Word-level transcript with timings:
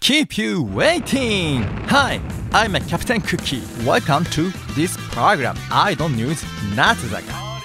Keep 0.00 0.38
you 0.38 0.62
waiting! 0.62 1.62
Hi, 1.88 2.18
I'm 2.52 2.74
a 2.74 2.80
Captain 2.80 3.20
Cookie. 3.20 3.62
Welcome 3.84 4.24
to 4.32 4.50
this 4.74 4.96
program, 5.10 5.58
Idol 5.70 6.08
News 6.08 6.42
Natsuzaga. 6.72 7.60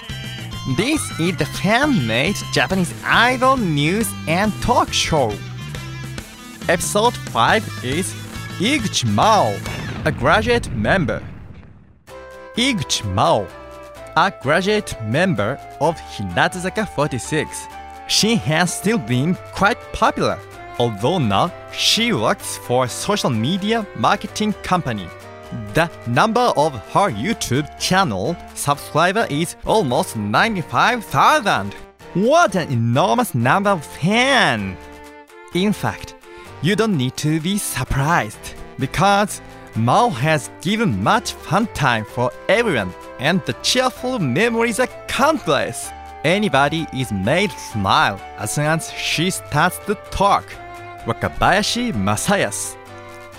This 0.76 1.00
is 1.18 1.34
the 1.38 1.46
fan-made 1.46 2.36
Japanese 2.52 2.92
idol 3.04 3.56
news 3.56 4.06
and 4.28 4.52
talk 4.60 4.92
show. 4.92 5.32
Episode 6.68 7.14
5 7.14 7.82
is 7.82 8.12
Iguchi 8.58 9.06
Mao, 9.14 9.56
a 10.04 10.12
graduate 10.12 10.70
member. 10.72 11.22
Iguchi 12.54 13.02
Mao, 13.14 13.46
a 14.14 14.30
graduate 14.42 14.94
member 15.04 15.58
of 15.80 15.96
Hinatazaka 15.96 16.86
46. 16.86 17.66
She 18.06 18.36
has 18.36 18.74
still 18.74 18.98
been 18.98 19.34
quite 19.54 19.78
popular, 19.92 20.38
although 20.78 21.18
now 21.18 21.52
she 21.72 22.12
works 22.12 22.58
for 22.58 22.84
a 22.84 22.88
social 22.88 23.30
media 23.30 23.86
marketing 23.96 24.52
company. 24.62 25.08
The 25.72 25.90
number 26.06 26.52
of 26.56 26.74
her 26.92 27.10
YouTube 27.10 27.68
channel 27.78 28.36
subscriber 28.54 29.26
is 29.30 29.56
almost 29.64 30.16
95,000. 30.16 31.74
What 32.14 32.54
an 32.56 32.70
enormous 32.70 33.34
number 33.34 33.70
of 33.70 33.84
fans! 33.84 34.76
In 35.54 35.72
fact, 35.72 36.14
you 36.62 36.76
don't 36.76 36.96
need 36.96 37.16
to 37.18 37.40
be 37.40 37.58
surprised 37.58 38.54
because 38.78 39.40
Mao 39.76 40.08
has 40.08 40.50
given 40.60 41.02
much 41.02 41.32
fun 41.32 41.66
time 41.74 42.04
for 42.04 42.30
everyone 42.48 42.92
and 43.18 43.40
the 43.46 43.52
cheerful 43.54 44.18
memories 44.18 44.80
are 44.80 44.88
countless. 45.08 45.90
Anybody 46.24 46.86
is 46.94 47.12
made 47.12 47.50
smile 47.52 48.18
as 48.38 48.54
soon 48.54 48.64
as 48.64 48.90
she 48.92 49.28
starts 49.28 49.78
to 49.80 49.94
talk. 50.10 50.46
Wakabayashi 51.04 51.92
Masayasu, 51.92 52.78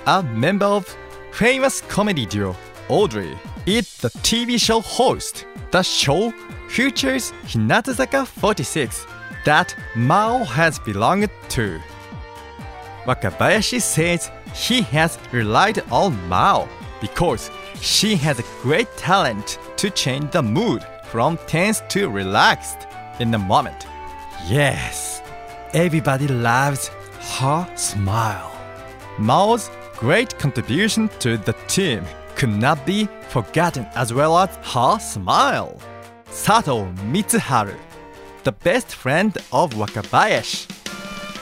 a 0.06 0.22
member 0.22 0.68
of 0.68 0.96
famous 1.32 1.82
comedy 1.82 2.28
duo 2.28 2.56
Audrey, 2.88 3.40
is 3.66 3.98
the 3.98 4.10
TV 4.22 4.62
show 4.62 4.82
host. 4.82 5.48
The 5.72 5.82
show 5.82 6.30
features 6.70 7.34
Hinatazaka 7.48 8.28
46 8.28 9.08
that 9.46 9.76
Mao 9.96 10.44
has 10.44 10.78
belonged 10.78 11.32
to. 11.50 11.82
Wakabayashi 13.06 13.82
says 13.82 14.30
he 14.54 14.84
has 14.84 15.18
relied 15.32 15.80
on 15.92 16.16
Mao 16.30 16.70
because 17.02 17.50
she 17.82 18.16
has 18.16 18.38
a 18.38 18.46
great 18.62 18.96
talent 18.96 19.58
to 19.78 19.90
change 19.90 20.30
the 20.30 20.44
mood 20.44 20.86
from 21.16 21.38
tense 21.48 21.82
to 21.88 22.10
relaxed 22.10 22.88
in 23.22 23.32
the 23.32 23.38
moment. 23.38 23.88
Yes, 24.50 25.22
everybody 25.74 26.28
loves 26.28 26.90
her 27.38 27.66
smile. 27.78 28.52
Mao's 29.18 29.70
great 29.94 30.38
contribution 30.40 31.10
to 31.20 31.38
the 31.38 31.54
team 31.70 32.04
could 32.36 32.50
not 32.50 32.86
be 32.86 33.08
forgotten 33.30 33.88
as 33.96 34.14
well 34.14 34.38
as 34.38 34.50
her 34.74 35.00
smile. 35.00 35.80
Sato 36.30 36.84
Mitsuharu, 37.14 37.78
the 38.44 38.52
best 38.52 38.94
friend 38.94 39.38
of 39.54 39.74
Wakabayashi. 39.74 40.68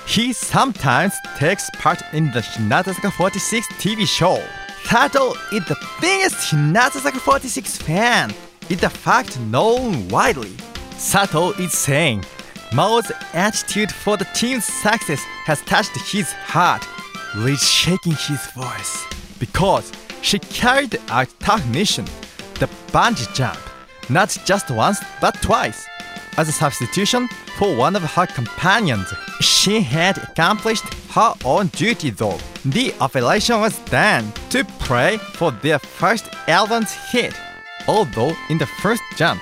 He 0.07 0.33
sometimes 0.33 1.15
takes 1.37 1.67
part 1.79 1.99
in 2.13 2.25
the 2.25 2.41
Hinatazaka 2.41 3.11
46 3.11 3.65
TV 3.81 4.05
show. 4.05 4.39
Sato 4.83 5.31
is 5.51 5.65
the 5.65 5.77
biggest 5.99 6.51
Hinatazaka 6.51 7.17
46 7.17 7.77
fan. 7.77 8.31
It's 8.69 8.83
a 8.83 8.89
fact 8.89 9.39
known 9.39 10.07
widely. 10.07 10.55
Sato 10.97 11.51
is 11.53 11.73
saying 11.73 12.23
Mao's 12.73 13.11
attitude 13.33 13.91
for 13.91 14.15
the 14.17 14.25
team's 14.33 14.65
success 14.65 15.21
has 15.45 15.61
touched 15.61 15.95
his 16.11 16.31
heart, 16.31 16.87
with 17.35 17.59
shaking 17.59 18.13
his 18.13 18.45
voice. 18.51 19.05
Because 19.37 19.91
she 20.21 20.39
carried 20.39 20.99
out 21.09 21.27
tough 21.39 21.65
mission, 21.67 22.05
the 22.55 22.67
bungee 22.91 23.31
jump, 23.35 23.59
not 24.09 24.35
just 24.45 24.71
once 24.71 24.99
but 25.19 25.39
twice. 25.41 25.85
As 26.37 26.47
a 26.47 26.53
substitution 26.53 27.27
for 27.57 27.75
one 27.75 27.95
of 27.95 28.03
her 28.03 28.25
companions, 28.25 29.13
she 29.41 29.81
had 29.81 30.17
accomplished 30.17 30.85
her 31.11 31.33
own 31.43 31.67
duty 31.67 32.09
though. 32.09 32.39
The 32.65 32.93
operation 33.01 33.59
was 33.59 33.77
done 33.79 34.31
to 34.49 34.63
pray 34.79 35.17
for 35.17 35.51
their 35.51 35.79
first 35.79 36.29
album's 36.47 36.93
hit. 37.11 37.35
Although 37.87 38.35
in 38.49 38.57
the 38.57 38.65
first 38.65 39.03
jump, 39.17 39.41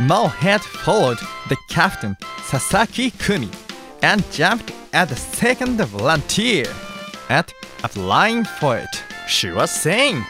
Mao 0.00 0.26
had 0.26 0.62
followed 0.62 1.18
the 1.48 1.56
captain 1.68 2.16
Sasaki 2.44 3.10
Kumi 3.10 3.50
and 4.02 4.24
jumped 4.32 4.72
at 4.92 5.08
the 5.08 5.16
second 5.16 5.80
volunteer. 5.80 6.66
At 7.28 7.52
applying 7.84 8.44
for 8.44 8.76
it, 8.76 9.02
she 9.26 9.50
was 9.50 9.70
saying, 9.70 10.24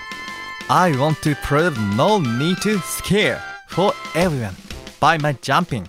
I 0.69 0.97
want 0.97 1.21
to 1.23 1.35
prove 1.37 1.79
no 1.97 2.19
need 2.19 2.59
to 2.59 2.79
scare 2.81 3.43
for 3.69 3.93
everyone 4.15 4.57
by 5.01 5.19
my 5.19 5.33
jumping. 5.35 5.89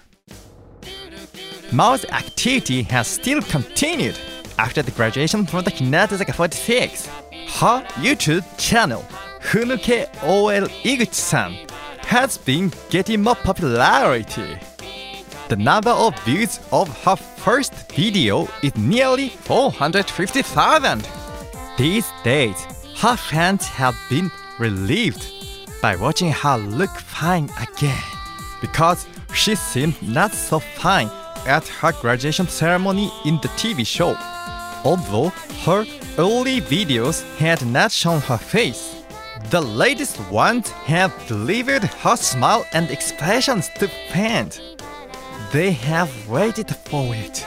Mao's 1.71 2.05
activity 2.05 2.83
has 2.83 3.07
still 3.07 3.41
continued 3.41 4.17
after 4.59 4.81
the 4.81 4.91
graduation 4.91 5.45
from 5.45 5.63
the 5.63 5.71
Hinatazaka 5.71 6.33
46. 6.35 7.07
Her 7.07 7.83
YouTube 7.95 8.45
channel, 8.57 9.05
Funuke 9.53 10.07
OL 10.23 10.67
Iguchi-san, 10.83 11.55
has 11.99 12.39
been 12.39 12.73
getting 12.89 13.21
more 13.21 13.35
popularity. 13.35 14.57
The 15.47 15.55
number 15.55 15.91
of 15.91 16.19
views 16.23 16.59
of 16.71 16.89
her 17.03 17.15
first 17.15 17.91
video 17.91 18.47
is 18.63 18.75
nearly 18.75 19.29
450,000. 19.29 21.07
These 21.77 22.11
days, 22.23 22.65
her 22.97 23.15
fans 23.15 23.67
have 23.67 23.95
been 24.09 24.31
relieved 24.57 25.23
by 25.83 25.97
watching 25.97 26.31
her 26.31 26.57
look 26.57 26.89
fine 26.89 27.47
again 27.61 28.01
because 28.59 29.05
she 29.35 29.53
seemed 29.53 30.01
not 30.01 30.33
so 30.33 30.57
fine 30.57 31.11
at 31.45 31.67
her 31.67 31.91
graduation 32.01 32.47
ceremony 32.47 33.11
in 33.23 33.35
the 33.43 33.49
TV 33.49 33.85
show. 33.85 34.17
Although 34.83 35.29
her 35.65 35.85
early 36.17 36.59
videos 36.59 37.21
had 37.37 37.63
not 37.67 37.91
shown 37.91 38.19
her 38.21 38.39
face, 38.39 39.02
the 39.53 39.61
latest 39.61 40.19
ones 40.31 40.71
have 40.71 41.13
delivered 41.27 41.83
her 41.83 42.15
smile 42.15 42.65
and 42.73 42.89
expressions 42.89 43.69
to 43.77 43.87
fans. 44.09 44.59
They 45.51 45.69
have 45.73 46.09
waited 46.27 46.75
for 46.75 47.13
it. 47.13 47.45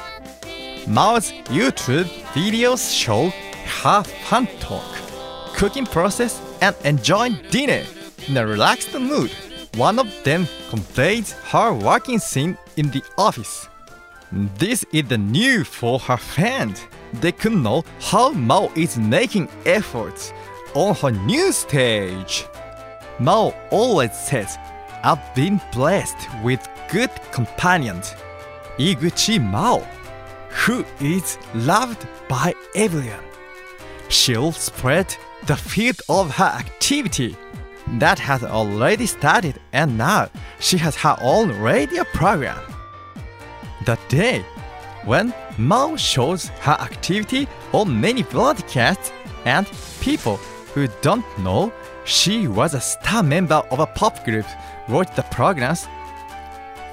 Mao's 0.87 1.33
YouTube 1.47 2.09
videos 2.33 2.95
show 2.95 3.33
her 3.83 4.05
fun 4.05 4.47
talk, 4.61 4.87
cooking 5.57 5.85
process, 5.85 6.41
and 6.61 6.77
enjoying 6.85 7.41
dinner 7.51 7.83
in 8.29 8.37
a 8.37 8.47
relaxed 8.47 8.95
mood. 8.95 9.33
One 9.75 9.99
of 9.99 10.07
them 10.23 10.47
conveys 10.71 11.33
her 11.51 11.73
working 11.75 12.21
scene 12.21 12.57
in 12.77 12.89
the 12.93 13.03
office. 13.19 13.69
This 14.59 14.85
is 14.93 15.09
the 15.09 15.19
new 15.19 15.65
for 15.65 15.99
her 15.99 16.19
fans. 16.19 16.87
They 17.15 17.33
could 17.33 17.55
know 17.55 17.85
how 18.01 18.31
Mao 18.31 18.71
is 18.77 18.97
making 18.97 19.49
efforts 19.65 20.33
on 20.77 20.95
her 20.95 21.11
new 21.11 21.53
stage. 21.53 22.47
Mao 23.19 23.55
always 23.71 24.13
says, 24.13 24.59
I've 25.03 25.35
been 25.35 25.59
blessed 25.73 26.19
with 26.45 26.69
good 26.93 27.11
companions. 27.33 28.15
Iguchi 28.77 29.43
Mao, 29.43 29.79
who 30.51 30.85
is 31.01 31.39
loved 31.55 32.07
by 32.29 32.53
everyone. 32.75 33.25
She'll 34.11 34.53
spread 34.53 35.17
the 35.47 35.57
field 35.57 36.03
of 36.11 36.31
her 36.33 36.45
activity. 36.45 37.37
That 37.99 38.19
has 38.19 38.45
already 38.45 39.07
started, 39.07 39.59
and 39.73 39.97
now 39.97 40.29
she 40.61 40.77
has 40.77 40.95
her 40.97 41.17
own 41.23 41.59
radio 41.59 42.05
program. 42.13 42.61
The 43.87 43.99
day 44.09 44.45
when 45.07 45.33
Mao 45.57 45.97
shows 45.97 46.49
her 46.61 46.73
activity 46.73 47.49
on 47.73 47.99
many 47.99 48.25
broadcasts, 48.25 49.11
and 49.47 49.67
people 50.01 50.39
who 50.77 50.87
don't 51.01 51.25
know 51.39 51.73
she 52.05 52.47
was 52.47 52.75
a 52.75 52.81
star 52.81 53.23
member 53.23 53.63
of 53.71 53.79
a 53.81 53.87
pop 53.87 54.23
group 54.27 54.45
watch 54.91 55.09
the 55.17 55.23
programs, 55.23 55.89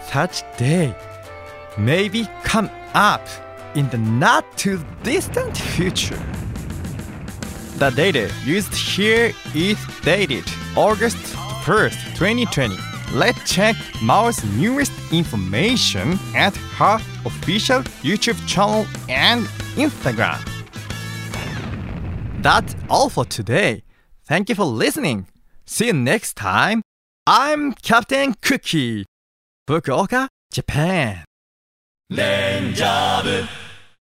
such 0.09 0.41
day 0.57 0.95
maybe 1.77 2.25
come 2.45 2.69
up 2.93 3.21
in 3.75 3.89
the 3.89 3.97
not 3.97 4.45
too 4.57 4.79
distant 5.03 5.57
future. 5.57 6.23
The 7.75 7.89
data 7.89 8.31
used 8.45 8.73
here 8.73 9.33
is 9.53 9.77
dated 10.01 10.45
August 10.77 11.17
1st, 11.65 12.15
2020. 12.15 12.77
Let's 13.11 13.51
check 13.51 13.75
Mao's 14.01 14.41
newest 14.55 14.93
information 15.11 16.17
at 16.35 16.55
her 16.77 16.95
official 17.25 17.81
YouTube 18.01 18.39
channel 18.47 18.85
and 19.09 19.45
Instagram. 19.75 20.62
That's 22.43 22.75
all 22.89 23.07
for 23.07 23.23
today. 23.23 23.83
Thank 24.25 24.49
you 24.49 24.55
for 24.55 24.65
listening. 24.65 25.27
See 25.65 25.87
you 25.87 25.93
next 25.93 26.35
time. 26.35 26.81
I'm 27.25 27.71
Captain 27.71 28.33
Cookie. 28.41 29.05
Fukuoka, 29.65 30.27
Japan. 30.51 31.23